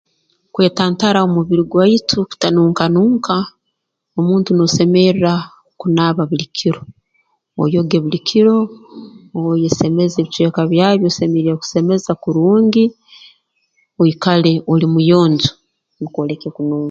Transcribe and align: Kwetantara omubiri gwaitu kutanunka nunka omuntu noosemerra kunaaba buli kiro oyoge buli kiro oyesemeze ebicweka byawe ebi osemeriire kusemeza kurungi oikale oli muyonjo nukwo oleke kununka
Kwetantara 0.53 1.19
omubiri 1.27 1.63
gwaitu 1.71 2.17
kutanunka 2.29 2.83
nunka 2.93 3.35
omuntu 4.17 4.49
noosemerra 4.53 5.33
kunaaba 5.79 6.23
buli 6.29 6.47
kiro 6.57 6.81
oyoge 7.61 7.97
buli 8.03 8.19
kiro 8.27 8.57
oyesemeze 9.51 10.15
ebicweka 10.19 10.61
byawe 10.71 10.93
ebi 10.95 11.05
osemeriire 11.09 11.55
kusemeza 11.61 12.11
kurungi 12.23 12.85
oikale 14.01 14.51
oli 14.71 14.85
muyonjo 14.93 15.51
nukwo 15.99 16.19
oleke 16.23 16.47
kununka 16.55 16.79